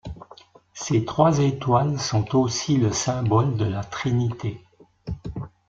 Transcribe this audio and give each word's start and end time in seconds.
Ces 0.73 1.05
trois 1.05 1.37
étoiles 1.37 1.99
sont 1.99 2.33
aussi 2.35 2.77
le 2.77 2.91
symbole 2.91 3.55
de 3.55 3.65
la 3.65 3.83
Trinité. 3.83 4.59